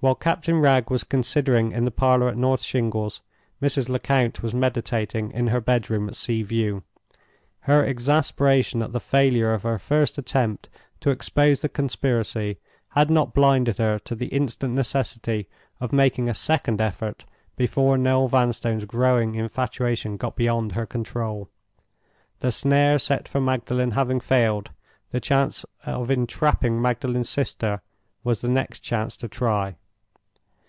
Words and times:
While 0.00 0.14
Captain 0.14 0.60
Wragge 0.60 0.90
was 0.90 1.02
considering 1.02 1.72
in 1.72 1.84
the 1.84 1.90
parlor 1.90 2.28
at 2.28 2.36
North 2.36 2.62
Shingles, 2.62 3.20
Mrs. 3.60 3.88
Lecount 3.88 4.44
was 4.44 4.54
meditating 4.54 5.32
in 5.32 5.48
her 5.48 5.60
bedroom 5.60 6.06
at 6.08 6.14
Sea 6.14 6.44
View. 6.44 6.84
Her 7.62 7.84
exasperation 7.84 8.80
at 8.80 8.92
the 8.92 9.00
failure 9.00 9.52
of 9.52 9.64
her 9.64 9.76
first 9.76 10.16
attempt 10.16 10.68
to 11.00 11.10
expose 11.10 11.62
the 11.62 11.68
conspiracy 11.68 12.58
had 12.90 13.10
not 13.10 13.34
blinded 13.34 13.78
her 13.78 13.98
to 14.04 14.14
the 14.14 14.28
instant 14.28 14.74
necessity 14.74 15.48
of 15.80 15.92
making 15.92 16.28
a 16.28 16.32
second 16.32 16.80
effort 16.80 17.24
before 17.56 17.98
Noel 17.98 18.28
Vanstone's 18.28 18.84
growing 18.84 19.34
infatuation 19.34 20.16
got 20.16 20.36
beyond 20.36 20.72
her 20.78 20.86
control. 20.86 21.48
The 22.38 22.52
snare 22.52 23.00
set 23.00 23.26
for 23.26 23.40
Magdalen 23.40 23.90
having 23.90 24.20
failed, 24.20 24.70
the 25.10 25.18
chance 25.18 25.64
of 25.84 26.08
entrapping 26.08 26.80
Magdalen's 26.80 27.28
sister 27.28 27.82
was 28.22 28.42
the 28.42 28.48
next 28.48 28.78
chance 28.84 29.16
to 29.16 29.26
try. 29.26 29.74